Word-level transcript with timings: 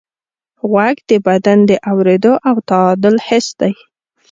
غوږ 0.69 0.97
د 1.09 1.11
بدن 1.27 1.57
د 1.69 1.71
اورېدو 1.91 2.33
او 2.49 2.55
تعادل 2.69 3.15
حس 3.27 3.47
دی. 3.61 3.73